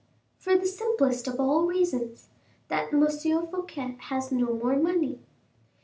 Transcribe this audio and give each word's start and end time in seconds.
"For 0.39 0.57
the 0.57 0.65
simplest 0.65 1.27
of 1.27 1.39
all 1.39 1.67
reasons, 1.67 2.29
that 2.69 2.91
M. 2.91 3.05
Fouquet 3.07 3.97
has 3.99 4.31
no 4.31 4.51
more 4.55 4.75
money." 4.75 5.19